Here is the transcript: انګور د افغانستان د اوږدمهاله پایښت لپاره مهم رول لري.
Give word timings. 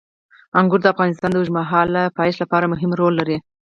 انګور 0.59 0.79
د 0.81 0.85
افغانستان 0.93 1.29
د 1.31 1.35
اوږدمهاله 1.37 2.03
پایښت 2.17 2.39
لپاره 2.43 2.71
مهم 2.73 2.91
رول 2.99 3.13
لري. 3.19 3.37